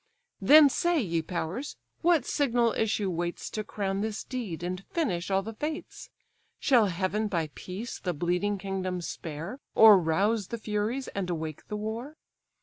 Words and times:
Then 0.41 0.67
say, 0.67 0.99
ye 0.99 1.21
powers! 1.21 1.77
what 2.01 2.25
signal 2.25 2.73
issue 2.73 3.11
waits 3.11 3.51
To 3.51 3.63
crown 3.63 4.01
this 4.01 4.23
deed, 4.23 4.63
and 4.63 4.83
finish 4.89 5.29
all 5.29 5.43
the 5.43 5.53
fates! 5.53 6.09
Shall 6.59 6.87
Heaven 6.87 7.27
by 7.27 7.51
peace 7.53 7.99
the 7.99 8.15
bleeding 8.15 8.57
kingdoms 8.57 9.05
spare, 9.07 9.59
Or 9.75 9.99
rouse 9.99 10.47
the 10.47 10.57
furies, 10.57 11.07
and 11.09 11.29
awake 11.29 11.67
the 11.67 11.77
war? 11.77 12.17